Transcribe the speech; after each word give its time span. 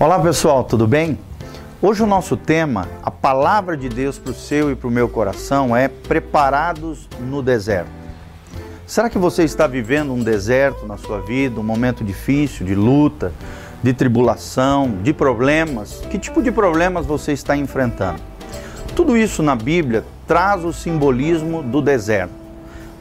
Olá 0.00 0.16
pessoal, 0.20 0.62
tudo 0.62 0.86
bem? 0.86 1.18
Hoje 1.82 2.04
o 2.04 2.06
nosso 2.06 2.36
tema, 2.36 2.86
a 3.02 3.10
palavra 3.10 3.76
de 3.76 3.88
Deus 3.88 4.16
para 4.16 4.30
o 4.30 4.34
seu 4.34 4.70
e 4.70 4.76
para 4.76 4.86
o 4.86 4.92
meu 4.92 5.08
coração 5.08 5.76
é 5.76 5.88
preparados 5.88 7.08
no 7.18 7.42
deserto. 7.42 7.90
Será 8.86 9.10
que 9.10 9.18
você 9.18 9.42
está 9.42 9.66
vivendo 9.66 10.12
um 10.12 10.22
deserto 10.22 10.86
na 10.86 10.96
sua 10.96 11.20
vida, 11.22 11.58
um 11.58 11.64
momento 11.64 12.04
difícil, 12.04 12.64
de 12.64 12.76
luta, 12.76 13.32
de 13.82 13.92
tribulação, 13.92 14.88
de 15.02 15.12
problemas? 15.12 16.00
Que 16.08 16.16
tipo 16.16 16.40
de 16.40 16.52
problemas 16.52 17.04
você 17.04 17.32
está 17.32 17.56
enfrentando? 17.56 18.20
Tudo 18.94 19.16
isso 19.16 19.42
na 19.42 19.56
Bíblia 19.56 20.04
traz 20.28 20.64
o 20.64 20.72
simbolismo 20.72 21.60
do 21.60 21.82
deserto. 21.82 22.34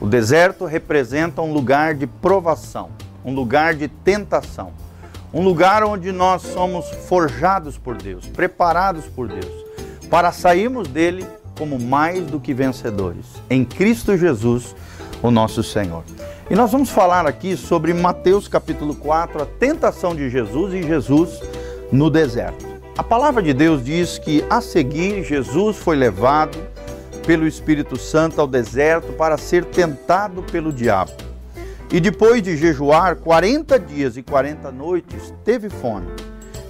O 0.02 0.08
deserto 0.08 0.66
representa 0.66 1.44
um 1.44 1.54
lugar 1.54 1.94
de 1.94 2.08
provação, 2.08 2.90
um 3.24 3.36
lugar 3.36 3.76
de 3.76 3.88
tentação 3.88 4.87
um 5.34 5.44
lugar 5.44 5.84
onde 5.84 6.12
nós 6.12 6.42
somos 6.42 6.90
forjados 7.08 7.78
por 7.78 7.96
Deus, 7.96 8.26
preparados 8.28 9.06
por 9.06 9.28
Deus, 9.28 9.66
para 10.10 10.32
sairmos 10.32 10.88
dele 10.88 11.26
como 11.58 11.80
mais 11.80 12.26
do 12.26 12.40
que 12.40 12.54
vencedores, 12.54 13.26
em 13.50 13.66
Cristo 13.66 14.16
Jesus, 14.16 14.76
o 15.22 15.32
nosso 15.32 15.64
Senhor. 15.64 16.04
E 16.50 16.56
nós 16.56 16.72
vamos 16.72 16.90
falar 16.90 17.26
aqui 17.26 17.58
sobre 17.58 17.94
Mateus 17.94 18.48
capítulo 18.48 18.96
4, 18.96 19.42
a 19.42 19.46
tentação 19.46 20.16
de 20.16 20.30
Jesus 20.30 20.74
e 20.74 20.84
Jesus 20.84 21.42
no 21.92 22.10
deserto. 22.10 22.66
A 22.98 23.04
palavra 23.04 23.44
de 23.44 23.54
Deus 23.54 23.84
diz 23.84 24.18
que 24.18 24.46
a 24.50 24.62
seguir 24.62 25.24
Jesus 25.24 25.78
foi 25.78 25.96
levado 25.96 26.58
pelo 27.26 27.46
Espírito 27.46 27.98
Santo 27.98 28.40
ao 28.40 28.48
deserto 28.48 29.12
para 29.14 29.38
ser 29.38 29.66
tentado 29.66 30.42
pelo 30.44 30.72
diabo. 30.72 31.27
E 31.90 32.02
depois 32.02 32.44
de 32.44 32.58
jejuar 32.58 33.16
40 33.16 33.80
dias 33.80 34.18
e 34.18 34.24
40 34.24 34.72
noites, 34.72 35.34
teve 35.46 35.70
fome. 35.70 36.08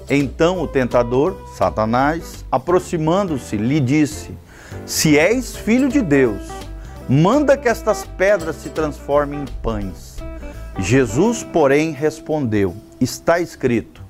Então 0.09 0.61
o 0.61 0.67
tentador, 0.67 1.35
Satanás, 1.55 2.45
aproximando-se, 2.51 3.57
lhe 3.57 3.79
disse: 3.79 4.29
Se 4.85 5.17
és 5.17 5.55
filho 5.55 5.89
de 5.89 6.01
Deus, 6.01 6.43
manda 7.09 7.57
que 7.57 7.67
estas 7.67 8.05
pedras 8.05 8.57
se 8.57 8.69
transformem 8.69 9.41
em 9.41 9.45
pães. 9.61 10.17
Jesus, 10.77 11.43
porém, 11.43 11.91
respondeu: 11.91 12.75
Está 13.01 13.39
escrito: 13.39 14.03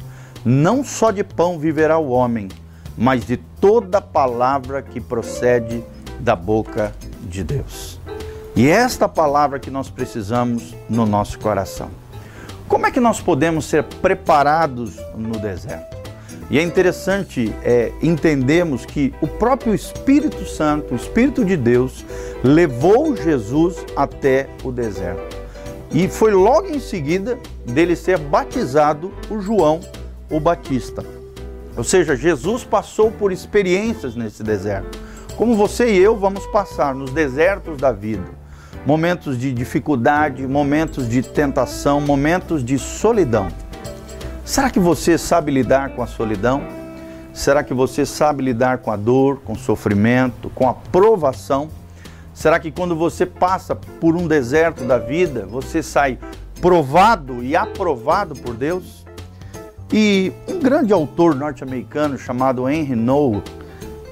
Não 0.44 0.83
só 0.83 1.09
de 1.09 1.23
pão 1.23 1.58
viverá 1.58 1.97
o 1.97 2.09
homem, 2.09 2.49
mas 2.97 3.25
de 3.25 3.38
toda 3.38 4.02
palavra 4.02 4.81
que 4.81 4.99
procede 4.99 5.81
da 6.19 6.36
boca 6.36 6.94
de 7.21 7.44
Deus. 7.44 7.96
E 8.58 8.67
esta 8.67 9.08
palavra 9.08 9.59
que 9.59 9.69
nós 9.69 9.88
precisamos 9.88 10.73
no 10.89 11.05
nosso 11.05 11.38
coração. 11.38 11.91
Como 12.67 12.88
é 12.88 12.91
que 12.91 12.99
nós 12.99 13.22
podemos 13.22 13.66
ser 13.66 13.83
preparados 13.83 14.97
no 15.16 15.38
deserto? 15.38 15.95
E 16.49 16.58
é 16.58 16.64
interessante 16.64 17.53
é, 17.61 17.94
entendermos 18.02 18.83
que 18.83 19.14
o 19.22 19.27
próprio 19.27 19.75
Espírito 19.75 20.44
Santo, 20.47 20.95
o 20.95 20.97
Espírito 20.97 21.45
de 21.45 21.55
Deus, 21.55 22.03
levou 22.44 23.16
Jesus 23.16 23.75
até 23.95 24.49
o 24.64 24.71
deserto. 24.71 25.38
E 25.92 26.08
foi 26.08 26.31
logo 26.31 26.67
em 26.67 26.80
seguida 26.80 27.38
dele 27.64 27.95
ser 27.95 28.17
batizado 28.17 29.14
o 29.30 29.39
João 29.39 29.81
o 30.31 30.39
Batista. 30.39 31.05
Ou 31.77 31.83
seja, 31.83 32.16
Jesus 32.16 32.64
passou 32.64 33.11
por 33.11 33.31
experiências 33.31 34.16
nesse 34.16 34.42
deserto, 34.42 34.97
como 35.36 35.55
você 35.55 35.94
e 35.94 35.99
eu 35.99 36.17
vamos 36.17 36.47
passar 36.47 36.95
nos 36.95 37.11
desertos 37.11 37.77
da 37.77 37.92
vida 37.92 38.36
momentos 38.88 39.38
de 39.38 39.52
dificuldade, 39.52 40.47
momentos 40.47 41.09
de 41.09 41.21
tentação, 41.21 41.99
momentos 41.99 42.63
de 42.63 42.80
solidão. 42.80 43.49
Será 44.45 44.69
que 44.69 44.80
você 44.80 45.17
sabe 45.17 45.52
lidar 45.52 45.89
com 45.89 46.02
a 46.02 46.07
solidão? 46.07 46.63
Será 47.33 47.65
que 47.65 47.73
você 47.73 48.05
sabe 48.05 48.45
lidar 48.45 48.77
com 48.77 48.89
a 48.89 48.95
dor, 48.95 49.41
com 49.43 49.52
o 49.52 49.58
sofrimento, 49.58 50.49
com 50.55 50.69
a 50.69 50.73
provação? 50.73 51.67
Será 52.33 52.61
que 52.61 52.71
quando 52.71 52.95
você 52.95 53.25
passa 53.25 53.75
por 53.75 54.15
um 54.15 54.25
deserto 54.25 54.86
da 54.86 54.98
vida, 54.98 55.45
você 55.45 55.83
sai 55.83 56.17
provado 56.61 57.43
e 57.43 57.58
aprovado 57.58 58.36
por 58.36 58.55
Deus? 58.55 59.05
E 59.92 60.31
um 60.48 60.59
grande 60.59 60.93
autor 60.93 61.36
norte-americano 61.36 62.17
chamado 62.17 62.69
Henry 62.69 62.95
Now, 62.95 63.43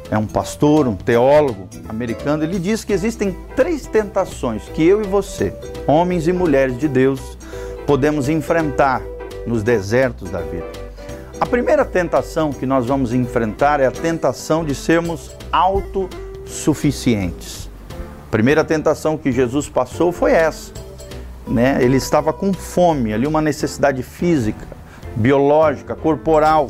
é 0.09 0.17
um 0.17 0.25
pastor, 0.25 0.87
um 0.87 0.95
teólogo 0.95 1.67
americano, 1.87 2.43
ele 2.43 2.59
diz 2.59 2.83
que 2.83 2.93
existem 2.93 3.35
três 3.55 3.87
tentações 3.87 4.63
que 4.69 4.83
eu 4.83 5.01
e 5.01 5.07
você, 5.07 5.53
homens 5.87 6.27
e 6.27 6.33
mulheres 6.33 6.77
de 6.77 6.87
Deus, 6.87 7.37
podemos 7.87 8.29
enfrentar 8.29 9.01
nos 9.45 9.63
desertos 9.63 10.29
da 10.29 10.41
vida. 10.41 10.67
A 11.39 11.45
primeira 11.45 11.83
tentação 11.83 12.53
que 12.53 12.65
nós 12.65 12.85
vamos 12.85 13.13
enfrentar 13.13 13.79
é 13.79 13.85
a 13.85 13.91
tentação 13.91 14.63
de 14.63 14.73
sermos 14.73 15.31
autossuficientes. 15.51 17.69
A 18.27 18.31
primeira 18.31 18.63
tentação 18.63 19.17
que 19.17 19.31
Jesus 19.31 19.67
passou 19.67 20.11
foi 20.11 20.31
essa. 20.31 20.71
Né? 21.47 21.77
Ele 21.81 21.97
estava 21.97 22.33
com 22.33 22.53
fome, 22.53 23.13
ali 23.13 23.27
uma 23.27 23.41
necessidade 23.41 24.01
física, 24.01 24.65
biológica, 25.15 25.95
corporal 25.95 26.69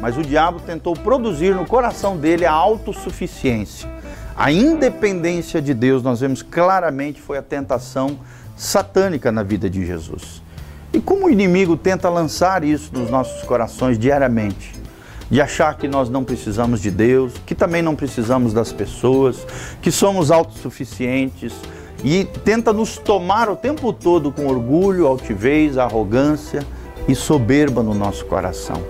mas 0.00 0.16
o 0.16 0.22
diabo 0.22 0.60
tentou 0.60 0.94
produzir 0.94 1.54
no 1.54 1.66
coração 1.66 2.16
dele 2.16 2.44
a 2.44 2.52
autossuficiência. 2.52 3.88
A 4.36 4.52
independência 4.52 5.62
de 5.62 5.72
Deus, 5.72 6.02
nós 6.02 6.20
vemos 6.20 6.42
claramente, 6.42 7.20
foi 7.20 7.38
a 7.38 7.42
tentação 7.42 8.18
satânica 8.56 9.32
na 9.32 9.42
vida 9.42 9.68
de 9.68 9.84
Jesus. 9.86 10.42
E 10.92 11.00
como 11.00 11.26
o 11.26 11.30
inimigo 11.30 11.76
tenta 11.76 12.08
lançar 12.08 12.64
isso 12.64 12.90
nos 12.92 13.10
nossos 13.10 13.42
corações 13.42 13.98
diariamente? 13.98 14.74
De 15.30 15.40
achar 15.40 15.76
que 15.76 15.88
nós 15.88 16.08
não 16.08 16.22
precisamos 16.22 16.80
de 16.80 16.90
Deus, 16.90 17.32
que 17.44 17.54
também 17.54 17.82
não 17.82 17.96
precisamos 17.96 18.52
das 18.52 18.72
pessoas, 18.72 19.46
que 19.82 19.90
somos 19.90 20.30
autossuficientes, 20.30 21.52
e 22.04 22.24
tenta 22.44 22.72
nos 22.72 22.98
tomar 22.98 23.48
o 23.48 23.56
tempo 23.56 23.92
todo 23.92 24.30
com 24.30 24.46
orgulho, 24.46 25.06
altivez, 25.06 25.78
arrogância 25.78 26.62
e 27.08 27.14
soberba 27.14 27.82
no 27.82 27.94
nosso 27.94 28.24
coração. 28.26 28.82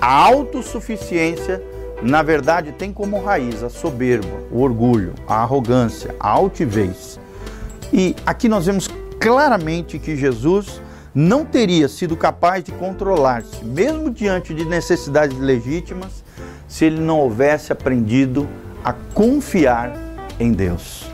A 0.00 0.06
autossuficiência, 0.06 1.62
na 2.02 2.22
verdade, 2.22 2.72
tem 2.72 2.92
como 2.92 3.22
raiz 3.22 3.62
a 3.62 3.70
soberba, 3.70 4.36
o 4.50 4.60
orgulho, 4.60 5.14
a 5.26 5.36
arrogância, 5.36 6.14
a 6.20 6.28
altivez. 6.28 7.18
E 7.92 8.14
aqui 8.26 8.48
nós 8.48 8.66
vemos 8.66 8.88
claramente 9.18 9.98
que 9.98 10.16
Jesus 10.16 10.80
não 11.14 11.44
teria 11.44 11.88
sido 11.88 12.16
capaz 12.16 12.64
de 12.64 12.72
controlar-se, 12.72 13.64
mesmo 13.64 14.10
diante 14.10 14.52
de 14.52 14.64
necessidades 14.64 15.38
legítimas, 15.38 16.24
se 16.66 16.84
ele 16.84 17.00
não 17.00 17.20
houvesse 17.20 17.72
aprendido 17.72 18.48
a 18.84 18.92
confiar 18.92 19.96
em 20.40 20.52
Deus. 20.52 21.06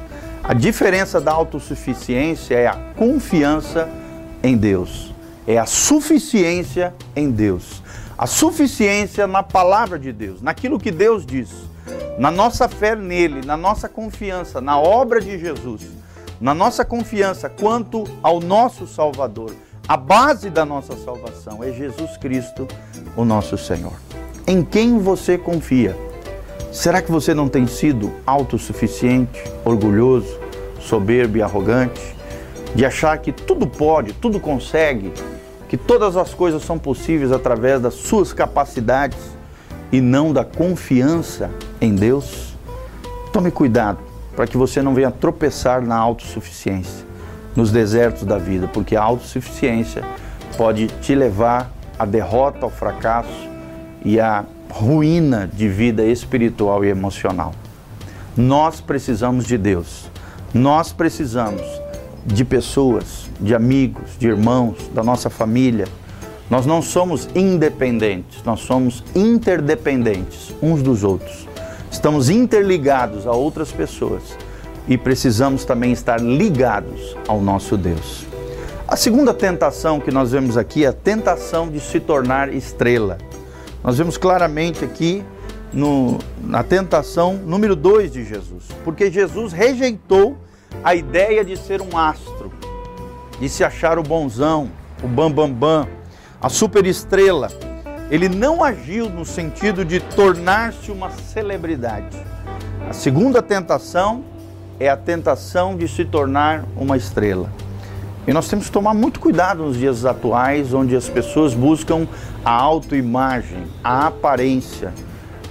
A 0.43 0.55
diferença 0.55 1.21
da 1.21 1.33
autossuficiência 1.33 2.55
é 2.55 2.67
a 2.67 2.75
confiança 2.97 3.89
em 4.43 4.57
Deus, 4.57 5.15
é 5.47 5.59
a 5.59 5.67
suficiência 5.67 6.95
em 7.15 7.31
Deus 7.31 7.83
a 8.21 8.27
suficiência 8.27 9.27
na 9.27 9.43
palavra 9.43 9.99
de 9.99 10.13
Deus, 10.13 10.43
naquilo 10.43 10.79
que 10.79 10.91
Deus 10.91 11.25
diz, 11.25 11.49
na 12.19 12.31
nossa 12.31 12.69
fé 12.69 12.95
nele, 12.95 13.41
na 13.47 13.57
nossa 13.57 13.89
confiança 13.89 14.61
na 14.61 14.79
obra 14.79 15.23
de 15.23 15.39
Jesus, 15.39 15.87
na 16.39 16.53
nossa 16.53 16.85
confiança 16.85 17.49
quanto 17.49 18.05
ao 18.23 18.39
nosso 18.39 18.87
Salvador. 18.87 19.55
A 19.89 19.97
base 19.97 20.51
da 20.51 20.67
nossa 20.67 20.95
salvação 20.99 21.65
é 21.65 21.73
Jesus 21.73 22.19
Cristo, 22.19 22.69
o 23.17 23.25
nosso 23.25 23.57
Senhor. 23.57 23.95
Em 24.47 24.63
quem 24.63 24.99
você 24.99 25.39
confia? 25.39 25.97
Será 26.71 27.01
que 27.01 27.11
você 27.11 27.33
não 27.33 27.49
tem 27.49 27.67
sido 27.67 28.13
autossuficiente, 28.27 29.43
orgulhoso, 29.65 30.39
soberbo 30.79 31.39
e 31.39 31.43
arrogante? 31.43 32.15
De 32.75 32.85
achar 32.85 33.17
que 33.17 33.33
tudo 33.33 33.67
pode, 33.67 34.13
tudo 34.13 34.39
consegue, 34.39 35.11
que 35.71 35.77
todas 35.77 36.17
as 36.17 36.35
coisas 36.35 36.65
são 36.65 36.77
possíveis 36.77 37.31
através 37.31 37.81
das 37.81 37.95
suas 37.95 38.33
capacidades 38.33 39.17
e 39.93 40.01
não 40.01 40.33
da 40.33 40.45
confiança 40.45 41.49
em 41.81 41.95
Deus? 41.95 42.57
Tome 43.33 43.53
cuidado 43.53 43.99
para 44.35 44.49
que 44.49 44.57
você 44.57 44.83
não 44.83 44.97
venha 44.97 45.13
tropeçar 45.13 45.81
na 45.81 45.95
autossuficiência, 45.95 47.07
nos 47.55 47.71
desertos 47.71 48.25
da 48.25 48.37
vida, 48.37 48.67
porque 48.67 48.97
a 48.97 49.03
autossuficiência 49.03 50.03
pode 50.57 50.89
te 51.01 51.15
levar 51.15 51.71
à 51.97 52.05
derrota, 52.05 52.67
ao 52.67 52.71
fracasso 52.71 53.49
e 54.05 54.19
à 54.19 54.45
ruína 54.69 55.49
de 55.53 55.69
vida 55.69 56.05
espiritual 56.05 56.85
e 56.85 56.89
emocional. 56.89 57.55
Nós 58.37 58.81
precisamos 58.81 59.47
de 59.47 59.57
Deus. 59.57 60.11
Nós 60.53 60.93
precisamos 60.93 61.63
de 62.27 62.45
pessoas, 62.45 63.29
de 63.41 63.55
amigos, 63.55 64.19
de 64.19 64.29
irmãos, 64.29 64.77
da 64.95 65.03
nossa 65.03 65.31
família. 65.31 65.87
Nós 66.49 66.67
não 66.67 66.83
somos 66.83 67.29
independentes, 67.35 68.43
nós 68.45 68.61
somos 68.61 69.05
interdependentes 69.15 70.55
uns 70.63 70.83
dos 70.83 71.05
outros. 71.05 71.49
Estamos 71.91 72.29
interligados 72.29 73.27
a 73.27 73.33
outras 73.33 73.73
pessoas 73.73 74.23
e 74.89 74.99
precisamos 74.99 75.65
também 75.65 75.93
estar 75.93 76.21
ligados 76.21 77.17
ao 77.29 77.41
nosso 77.41 77.77
Deus. 77.77 78.27
A 78.87 78.97
segunda 78.97 79.33
tentação 79.33 80.01
que 80.01 80.11
nós 80.11 80.33
vemos 80.33 80.57
aqui 80.57 80.85
é 80.85 80.89
a 80.89 80.93
tentação 80.93 81.69
de 81.69 81.79
se 81.79 82.01
tornar 82.01 82.53
estrela. 82.53 83.19
Nós 83.85 83.97
vemos 83.97 84.19
claramente 84.19 84.85
aqui 84.85 85.25
no, 85.73 86.19
na 86.43 86.65
tentação 86.65 87.35
número 87.35 87.77
2 87.77 88.11
de 88.11 88.25
Jesus, 88.25 88.65
porque 88.85 89.11
Jesus 89.11 89.53
rejeitou 89.53 90.37
a 90.83 90.95
ideia 90.95 91.45
de 91.45 91.57
ser 91.57 91.83
um 91.83 91.97
astro, 91.97 92.53
de 93.39 93.49
se 93.49 93.65
achar 93.65 93.99
o 93.99 94.03
bonzão, 94.03 94.71
o 95.03 95.09
bambambam, 95.09 95.53
bam, 95.53 95.85
bam, 95.85 95.89
a 96.41 96.49
superestrela. 96.49 97.49
Ele 98.11 98.29
não 98.29 98.63
agiu 98.65 99.09
no 99.09 99.25
sentido 99.25 99.85
de 99.85 100.01
tornar-se 100.01 100.91
uma 100.91 101.11
celebridade. 101.11 102.17
A 102.89 102.93
segunda 102.93 103.41
tentação 103.41 104.25
é 104.81 104.89
a 104.89 104.97
tentação 104.97 105.77
de 105.77 105.87
se 105.87 106.05
tornar 106.05 106.65
uma 106.77 106.97
estrela. 106.97 107.51
E 108.27 108.33
nós 108.33 108.49
temos 108.49 108.67
que 108.67 108.73
tomar 108.73 108.95
muito 108.95 109.21
cuidado 109.21 109.63
nos 109.63 109.77
dias 109.77 110.05
atuais, 110.05 110.75
onde 110.75 110.97
as 110.97 111.09
pessoas 111.09 111.55
buscam 111.55 112.07
a 112.45 112.51
autoimagem, 112.51 113.65
a 113.83 114.07
aparência, 114.07 114.93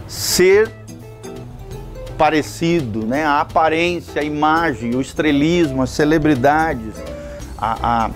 ser 0.07 0.78
parecido, 2.19 3.05
né? 3.05 3.23
a 3.23 3.39
aparência, 3.39 4.21
a 4.21 4.25
imagem, 4.25 4.93
o 4.93 4.99
estrelismo, 4.99 5.81
as 5.81 5.89
celebridades, 5.91 6.93
a, 7.57 7.77
a, 7.81 8.11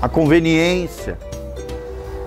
a 0.00 0.08
conveniência, 0.08 1.18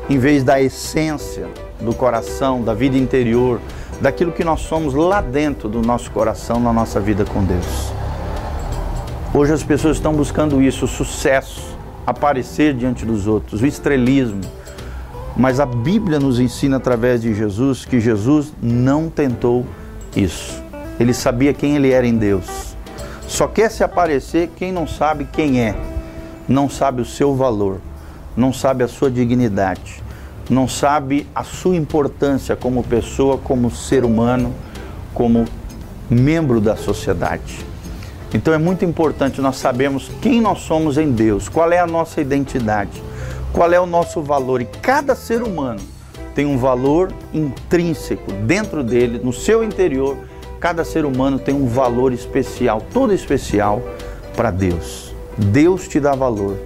em 0.09 0.19
vez 0.19 0.43
da 0.43 0.61
essência 0.61 1.47
do 1.79 1.95
coração, 1.95 2.61
da 2.61 2.73
vida 2.73 2.97
interior, 2.97 3.61
daquilo 4.01 4.33
que 4.33 4.43
nós 4.43 4.59
somos 4.59 4.93
lá 4.93 5.21
dentro 5.21 5.69
do 5.69 5.81
nosso 5.81 6.11
coração, 6.11 6.59
na 6.59 6.73
nossa 6.73 6.99
vida 6.99 7.23
com 7.23 7.45
Deus. 7.45 7.93
Hoje 9.33 9.53
as 9.53 9.63
pessoas 9.63 9.95
estão 9.95 10.13
buscando 10.13 10.61
isso, 10.61 10.83
o 10.83 10.87
sucesso, 10.87 11.77
aparecer 12.05 12.73
diante 12.73 13.05
dos 13.05 13.25
outros, 13.25 13.61
o 13.61 13.65
estrelismo. 13.65 14.41
Mas 15.37 15.61
a 15.61 15.65
Bíblia 15.65 16.19
nos 16.19 16.41
ensina 16.41 16.75
através 16.75 17.21
de 17.21 17.33
Jesus 17.33 17.85
que 17.85 18.01
Jesus 18.01 18.51
não 18.61 19.09
tentou 19.09 19.65
isso. 20.13 20.67
Ele 20.99 21.13
sabia 21.13 21.53
quem 21.53 21.75
ele 21.75 21.91
era 21.91 22.05
em 22.05 22.17
Deus. 22.17 22.75
Só 23.27 23.47
quer 23.47 23.71
se 23.71 23.83
aparecer 23.83 24.49
quem 24.55 24.71
não 24.71 24.87
sabe 24.87 25.27
quem 25.31 25.61
é, 25.61 25.75
não 26.47 26.67
sabe 26.67 27.01
o 27.01 27.05
seu 27.05 27.35
valor, 27.35 27.79
não 28.35 28.51
sabe 28.51 28.83
a 28.83 28.87
sua 28.87 29.09
dignidade, 29.09 30.03
não 30.49 30.67
sabe 30.67 31.27
a 31.33 31.43
sua 31.43 31.75
importância 31.75 32.55
como 32.55 32.83
pessoa, 32.83 33.37
como 33.37 33.69
ser 33.69 34.03
humano, 34.03 34.53
como 35.13 35.45
membro 36.09 36.59
da 36.59 36.75
sociedade. 36.75 37.65
Então 38.33 38.53
é 38.53 38.57
muito 38.57 38.83
importante 38.83 39.41
nós 39.41 39.57
sabermos 39.57 40.09
quem 40.21 40.41
nós 40.41 40.59
somos 40.59 40.97
em 40.97 41.11
Deus, 41.11 41.47
qual 41.47 41.71
é 41.71 41.79
a 41.79 41.87
nossa 41.87 42.19
identidade, 42.21 43.01
qual 43.53 43.71
é 43.71 43.79
o 43.79 43.85
nosso 43.85 44.21
valor. 44.21 44.61
E 44.61 44.65
cada 44.65 45.15
ser 45.15 45.41
humano 45.43 45.79
tem 46.33 46.45
um 46.45 46.57
valor 46.57 47.11
intrínseco 47.33 48.31
dentro 48.31 48.83
dele, 48.83 49.19
no 49.23 49.33
seu 49.33 49.63
interior. 49.63 50.17
Cada 50.59 50.83
ser 50.83 51.05
humano 51.05 51.39
tem 51.39 51.55
um 51.55 51.67
valor 51.67 52.11
especial, 52.11 52.81
todo 52.93 53.13
especial 53.13 53.81
para 54.35 54.51
Deus. 54.51 55.15
Deus 55.37 55.87
te 55.87 55.99
dá 55.99 56.13
valor, 56.13 56.57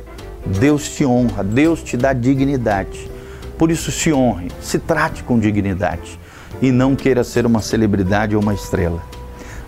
Deus 0.46 0.90
te 0.90 1.06
honra, 1.06 1.44
Deus 1.44 1.84
te 1.84 1.96
dá 1.96 2.12
dignidade. 2.12 3.10
Por 3.58 3.70
isso, 3.70 3.92
se 3.92 4.12
honre, 4.12 4.52
se 4.60 4.80
trate 4.80 5.24
com 5.24 5.38
dignidade 5.38 6.20
e 6.60 6.72
não 6.72 6.96
queira 6.96 7.24
ser 7.24 7.46
uma 7.46 7.62
celebridade 7.62 8.36
ou 8.36 8.42
uma 8.42 8.54
estrela. 8.54 9.02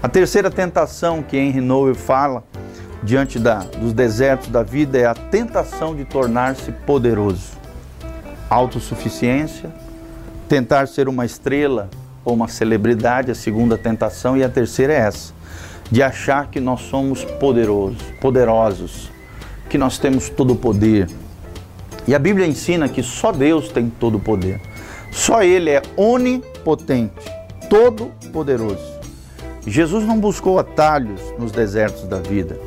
A 0.02 0.10
terceira 0.10 0.50
tentação 0.50 1.22
que 1.22 1.38
Henry 1.38 1.62
Noel 1.62 1.94
fala 1.94 2.44
diante 3.04 3.38
da, 3.38 3.60
dos 3.60 3.94
desertos 3.94 4.50
da 4.50 4.64
vida 4.64 4.98
é 4.98 5.06
a 5.06 5.14
tentação 5.14 5.96
de 5.96 6.04
tornar-se 6.04 6.72
poderoso. 6.72 7.52
Autossuficiência, 8.50 9.72
tentar 10.50 10.88
ser 10.88 11.08
uma 11.08 11.26
estrela 11.26 11.90
ou 12.26 12.34
uma 12.34 12.48
celebridade, 12.48 13.32
a 13.32 13.36
segunda 13.36 13.78
tentação, 13.78 14.36
e 14.36 14.44
a 14.44 14.50
terceira 14.50 14.92
é 14.92 14.98
essa, 14.98 15.34
de 15.92 16.02
achar 16.02 16.50
que 16.50 16.60
nós 16.60 16.82
somos 16.82 17.24
poderosos, 17.24 18.02
poderosos, 18.20 19.12
que 19.70 19.78
nós 19.78 20.00
temos 20.00 20.28
todo 20.28 20.54
o 20.54 20.56
poder. 20.56 21.08
E 22.08 22.16
a 22.16 22.20
Bíblia 22.20 22.48
ensina 22.48 22.90
que 22.90 23.04
só 23.04 23.32
Deus 23.32 23.70
tem 23.70 23.90
todo 23.90 24.18
o 24.18 24.20
poder. 24.20 24.60
Só 25.12 25.44
Ele 25.44 25.70
é 25.70 25.82
onipotente, 25.96 27.32
todo 27.70 28.12
poderoso. 28.34 28.96
Jesus 29.66 30.04
não 30.06 30.20
buscou 30.20 30.60
atalhos 30.60 31.22
nos 31.40 31.52
desertos 31.52 32.04
da 32.04 32.20
vida, 32.20 32.60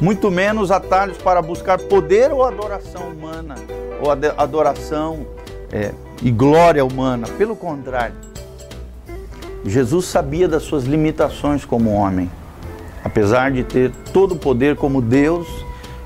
muito 0.00 0.30
menos 0.30 0.70
atalhos 0.70 1.16
para 1.16 1.40
buscar 1.42 1.78
poder 1.78 2.30
ou 2.30 2.44
adoração 2.44 3.02
humana, 3.08 3.56
ou 4.00 4.10
adoração 4.10 5.26
é, 5.72 5.92
e 6.22 6.30
glória 6.30 6.84
humana. 6.84 7.26
Pelo 7.38 7.56
contrário, 7.56 8.14
Jesus 9.66 10.06
sabia 10.06 10.46
das 10.46 10.62
suas 10.62 10.84
limitações 10.84 11.64
como 11.64 11.92
homem. 11.92 12.30
Apesar 13.04 13.50
de 13.50 13.64
ter 13.64 13.90
todo 14.12 14.32
o 14.32 14.36
poder 14.36 14.76
como 14.76 15.02
Deus, 15.02 15.46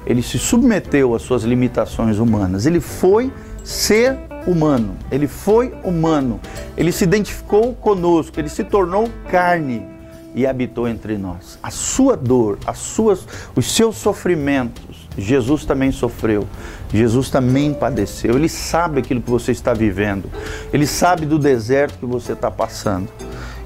ele 0.07 0.23
se 0.23 0.39
submeteu 0.39 1.15
às 1.15 1.23
suas 1.23 1.43
limitações 1.45 2.19
humanas. 2.19 2.67
Ele 2.67 2.81
foi 2.81 3.33
ser 3.63 4.19
humano, 4.47 4.97
ele 5.11 5.29
foi 5.29 5.75
humano, 5.85 6.41
ele 6.77 6.91
se 6.91 7.05
identificou 7.05 7.75
conosco, 7.75 8.41
ele 8.41 8.49
se 8.49 8.65
tornou 8.65 9.09
carne 9.31 9.87
e 10.35 10.47
habitou 10.47 10.89
entre 10.89 11.19
nós. 11.19 11.59
A 11.63 11.71
sua 11.71 12.17
dor, 12.17 12.59
as 12.67 12.79
suas, 12.79 13.27
os 13.55 13.71
seus 13.73 13.97
sofrimentos, 13.97 15.09
Jesus 15.19 15.65
também 15.65 15.93
sofreu. 15.93 16.47
Jesus 16.93 17.31
também 17.31 17.75
padeceu. 17.75 18.37
Ele 18.37 18.49
sabe 18.49 19.01
aquilo 19.01 19.21
que 19.21 19.31
você 19.31 19.53
está 19.53 19.75
vivendo. 19.75 20.31
Ele 20.73 20.87
sabe 20.87 21.27
do 21.27 21.39
deserto 21.39 21.99
que 21.99 22.07
você 22.07 22.33
está 22.33 22.51
passando. 22.51 23.09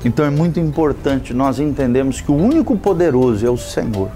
Então 0.04 0.24
é 0.24 0.30
muito 0.30 0.60
importante 0.60 1.32
nós 1.32 1.58
entendermos 1.58 2.20
que 2.20 2.30
o 2.30 2.36
único 2.36 2.76
poderoso 2.76 3.46
é 3.46 3.50
o 3.50 3.56
Senhor. 3.56 4.10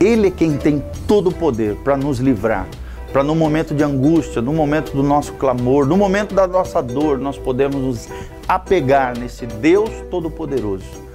Ele 0.00 0.28
é 0.28 0.30
quem 0.30 0.56
tem 0.56 0.82
todo 1.06 1.28
o 1.28 1.34
poder 1.34 1.74
para 1.76 1.96
nos 1.96 2.18
livrar, 2.18 2.66
para 3.12 3.22
no 3.22 3.34
momento 3.34 3.74
de 3.74 3.82
angústia, 3.82 4.40
no 4.40 4.52
momento 4.52 4.92
do 4.92 5.02
nosso 5.02 5.32
clamor, 5.34 5.86
no 5.86 5.96
momento 5.96 6.34
da 6.34 6.46
nossa 6.46 6.80
dor, 6.80 7.18
nós 7.18 7.36
podemos 7.36 7.76
nos 7.76 8.08
apegar 8.46 9.18
nesse 9.18 9.44
Deus 9.44 9.90
Todo-Poderoso 10.10 11.08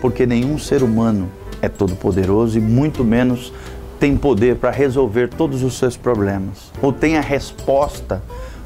porque 0.00 0.26
nenhum 0.26 0.58
ser 0.58 0.82
humano 0.82 1.30
é 1.62 1.68
todo-poderoso 1.68 2.58
e 2.58 2.60
muito 2.60 3.04
menos 3.04 3.52
tem 3.98 4.16
poder 4.16 4.56
para 4.56 4.70
resolver 4.70 5.28
todos 5.28 5.62
os 5.62 5.74
seus 5.78 5.96
problemas 5.96 6.72
ou 6.80 6.92
tem 6.92 7.18
a 7.18 7.20
resposta 7.20 8.22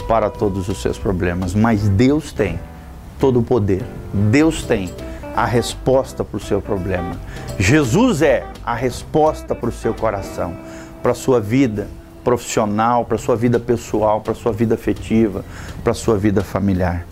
para 0.06 0.30
todos 0.30 0.68
os 0.68 0.80
seus 0.80 0.98
problemas, 0.98 1.54
mas 1.54 1.88
Deus 1.88 2.32
tem 2.32 2.58
todo 3.18 3.40
o 3.40 3.42
poder. 3.42 3.82
Deus 4.12 4.62
tem 4.62 4.90
a 5.34 5.44
resposta 5.44 6.22
para 6.22 6.36
o 6.36 6.40
seu 6.40 6.60
problema. 6.60 7.16
Jesus 7.58 8.22
é 8.22 8.46
a 8.64 8.74
resposta 8.74 9.54
para 9.54 9.68
o 9.68 9.72
seu 9.72 9.92
coração, 9.92 10.54
para 11.02 11.12
a 11.12 11.14
sua 11.14 11.40
vida 11.40 11.88
profissional, 12.22 13.04
para 13.04 13.16
a 13.16 13.18
sua 13.18 13.36
vida 13.36 13.60
pessoal, 13.60 14.20
para 14.20 14.32
a 14.32 14.36
sua 14.36 14.52
vida 14.52 14.74
afetiva, 14.74 15.44
para 15.82 15.92
a 15.92 15.94
sua 15.94 16.16
vida 16.16 16.42
familiar. 16.42 17.06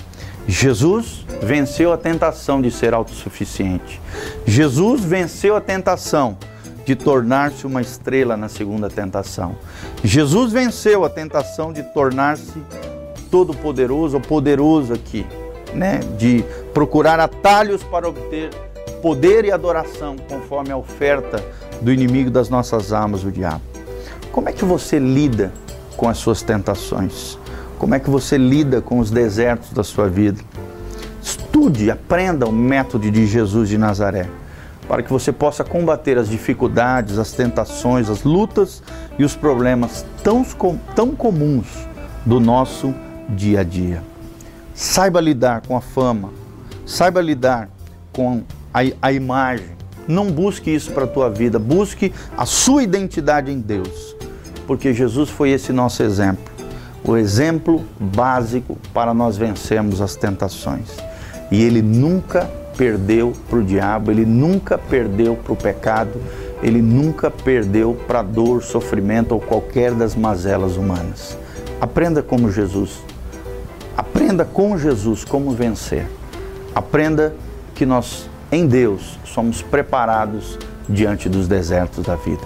Jesus 0.47 1.25
venceu 1.43 1.93
a 1.93 1.97
tentação 1.97 2.61
de 2.61 2.71
ser 2.71 2.95
autossuficiente. 2.95 4.00
Jesus 4.47 5.05
venceu 5.05 5.55
a 5.55 5.61
tentação 5.61 6.37
de 6.85 6.97
tornar-se 6.97 7.67
uma 7.67 7.81
estrela 7.81 8.37
na 8.37 8.49
segunda 8.49 8.91
tentação. 8.91 9.57
Jesus 10.03 10.53
venceu 10.53 11.05
a 11.05 11.11
tentação 11.11 11.73
de 11.73 11.83
tornar-se 11.95 12.61
todo-poderoso 13.31 14.17
ou 14.17 14.21
poderoso 14.21 14.93
aqui, 14.93 15.25
né? 15.75 16.00
De 16.19 16.45
procurar 16.73 17.21
atalhos 17.21 17.83
para 17.83 18.09
obter 18.09 18.50
poder 19.02 19.45
e 19.45 19.50
adoração 19.50 20.17
conforme 20.17 20.71
a 20.71 20.76
oferta 20.76 21.45
do 21.81 21.93
inimigo 21.93 22.31
das 22.31 22.49
nossas 22.49 22.93
almas, 22.93 23.25
o 23.25 23.33
diabo. 23.33 23.61
Como 24.31 24.49
é 24.49 24.52
que 24.52 24.64
você 24.64 24.99
lida 24.99 25.52
com 25.97 26.09
as 26.09 26.19
suas 26.19 26.41
tentações? 26.41 27.37
Como 27.79 27.97
é 27.97 28.00
que 28.00 28.09
você 28.09 28.38
lida 28.38 28.81
com 28.81 29.00
os 29.00 29.11
desertos 29.11 29.73
da 29.73 29.83
sua 29.83 30.09
vida? 30.09 30.41
Estude, 31.21 31.91
aprenda 31.91 32.47
o 32.47 32.52
método 32.52 33.11
de 33.11 33.26
Jesus 33.26 33.69
de 33.69 33.76
Nazaré, 33.76 34.29
para 34.88 35.02
que 35.02 35.11
você 35.11 35.33
possa 35.33 35.64
combater 35.64 36.17
as 36.17 36.29
dificuldades, 36.29 37.19
as 37.19 37.33
tentações, 37.33 38.09
as 38.09 38.23
lutas 38.23 38.83
e 39.19 39.25
os 39.25 39.35
problemas 39.35 40.07
tão, 40.23 40.45
tão 40.95 41.11
comuns 41.14 41.67
do 42.25 42.38
nosso 42.38 42.95
dia 43.29 43.61
a 43.61 43.64
dia. 43.64 44.12
Saiba 44.75 45.21
lidar 45.21 45.62
com 45.67 45.76
a 45.76 45.81
fama, 45.81 46.31
saiba 46.87 47.21
lidar 47.21 47.69
com 48.12 48.43
a, 48.73 48.81
a 49.00 49.12
imagem. 49.12 49.73
Não 50.09 50.31
busque 50.31 50.71
isso 50.71 50.91
para 50.93 51.05
a 51.05 51.07
tua 51.07 51.31
vida, 51.31 51.59
busque 51.59 52.12
a 52.37 52.45
sua 52.45 52.83
identidade 52.83 53.52
em 53.52 53.61
Deus, 53.61 54.17
porque 54.67 54.93
Jesus 54.93 55.31
foi 55.31 55.50
esse 55.50 55.73
nosso 55.73 56.02
exemplo 56.02 56.52
o 57.05 57.17
exemplo 57.17 57.85
básico 57.99 58.79
para 58.95 59.12
nós 59.12 59.37
vencermos 59.37 60.00
as 60.00 60.14
tentações. 60.14 60.88
E 61.50 61.62
ele 61.62 61.83
nunca 61.83 62.49
perdeu 62.76 63.33
para 63.49 63.59
o 63.59 63.64
diabo, 63.64 64.11
ele 64.11 64.25
nunca 64.25 64.79
perdeu 64.79 65.37
para 65.37 65.52
o 65.52 65.57
pecado, 65.57 66.21
ele 66.62 66.81
nunca 66.81 67.31
perdeu 67.31 67.95
para 68.07 68.23
dor, 68.23 68.62
sofrimento 68.62 69.33
ou 69.33 69.41
qualquer 69.41 69.93
das 69.93 70.14
mazelas 70.14 70.76
humanas. 70.76 71.37
Aprenda 71.81 72.23
como 72.23 72.50
Jesus. 72.50 73.02
Aprenda 73.97 74.45
com 74.45 74.79
Jesus 74.79 75.25
como 75.25 75.51
vencer. 75.51 76.09
Aprenda 76.75 77.35
que 77.75 77.85
nós, 77.85 78.29
em 78.51 78.67
Deus, 78.67 79.19
somos 79.25 79.61
preparados 79.61 80.59
diante 80.89 81.29
dos 81.29 81.47
desertos 81.47 82.05
da 82.05 82.17
vida. 82.17 82.45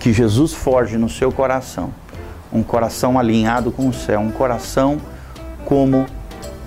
Que 0.00 0.12
Jesus 0.12 0.52
forge 0.52 0.98
no 0.98 1.08
seu 1.08 1.30
coração 1.30 1.92
um 2.52 2.62
coração 2.62 3.18
alinhado 3.18 3.70
com 3.70 3.88
o 3.88 3.94
céu, 3.94 4.20
um 4.20 4.30
coração 4.30 4.98
como 5.64 6.04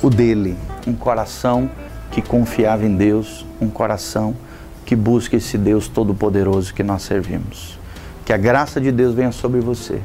o 0.02 0.10
dele, 0.10 0.58
um 0.88 0.94
coração 0.94 1.70
que 2.10 2.22
confiava 2.22 2.86
em 2.86 2.96
Deus, 2.96 3.46
um 3.62 3.70
coração 3.70 4.36
que 4.86 4.96
busca 4.96 5.36
esse 5.36 5.58
Deus 5.58 5.88
todo-poderoso 5.88 6.74
que 6.74 6.82
nós 6.82 7.04
servimos. 7.04 7.78
Que 8.26 8.34
a 8.34 8.38
graça 8.38 8.82
de 8.82 8.92
Deus 8.92 9.14
venha 9.14 9.32
sobre 9.32 9.60
você, 9.60 10.02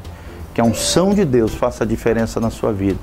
que 0.52 0.60
a 0.60 0.64
unção 0.64 1.14
de 1.14 1.24
Deus 1.24 1.54
faça 1.54 1.84
a 1.84 1.86
diferença 1.86 2.40
na 2.40 2.50
sua 2.50 2.72
vida 2.72 2.98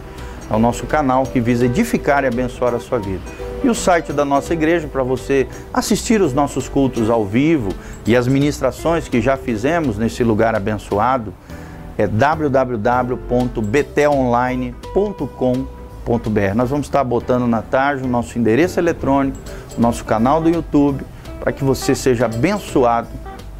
É 0.50 0.56
o 0.56 0.60
nosso 0.60 0.86
canal 0.86 1.26
que 1.26 1.40
visa 1.40 1.66
edificar 1.66 2.24
e 2.24 2.28
abençoar 2.28 2.76
a 2.76 2.80
sua 2.80 3.00
vida. 3.00 3.22
E 3.64 3.70
o 3.70 3.74
site 3.74 4.14
da 4.14 4.26
nossa 4.26 4.54
igreja 4.54 4.88
para 4.88 5.02
você 5.02 5.48
assistir 5.74 6.22
os 6.22 6.34
nossos 6.34 6.68
cultos 6.68 7.10
ao 7.10 7.26
vivo 7.26 7.70
e 8.06 8.14
as 8.16 8.28
ministrações 8.28 9.08
que 9.08 9.22
já 9.22 9.38
fizemos 9.38 9.98
nesse 9.98 10.24
lugar 10.24 10.54
abençoado 10.54 11.34
é 11.98 12.06
www.btonline.com.br. 16.04 16.56
Nós 16.56 16.70
vamos 16.70 16.88
estar 16.88 17.04
botando 17.04 17.48
na 17.48 17.62
tarde 17.62 18.04
o 18.04 18.08
nosso 18.08 18.38
endereço 18.38 18.80
eletrônico, 18.80 19.38
o 19.78 19.82
nosso 19.82 20.04
canal 20.06 20.42
do 20.42 20.50
YouTube, 20.50 21.04
para 21.40 21.52
que 21.52 21.64
você 21.64 21.96
seja 21.96 22.26
abençoado 22.26 23.08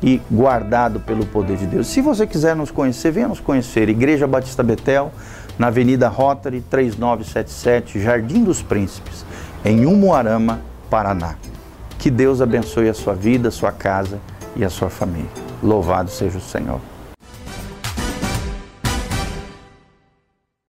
e 0.02 0.22
guardado 0.30 1.00
pelo 1.00 1.26
poder 1.26 1.58
de 1.58 1.66
Deus. 1.66 1.88
Se 1.88 2.02
você 2.02 2.28
quiser 2.28 2.56
nos 2.56 2.72
conhecer, 2.72 3.12
venha 3.12 3.28
nos 3.28 3.40
conhecer. 3.40 3.90
Igreja 3.90 4.28
Batista 4.28 4.62
Betel, 4.62 5.12
na 5.58 5.68
Avenida 5.68 6.08
Rotary 6.10 6.62
3977, 6.62 8.00
Jardim 8.00 8.44
dos 8.44 8.62
Príncipes, 8.62 9.26
em 9.64 9.86
Umuarama, 9.86 10.60
Paraná. 10.90 11.36
Que 11.98 12.12
Deus 12.12 12.42
abençoe 12.42 12.90
a 12.90 12.94
sua 12.94 13.14
vida, 13.14 13.48
a 13.48 13.52
sua 13.52 13.72
casa 13.72 14.20
e 14.56 14.66
a 14.66 14.70
sua 14.70 14.90
família. 14.90 15.30
Louvado 15.62 16.10
seja 16.10 16.38
o 16.38 16.42
Senhor. 16.42 16.93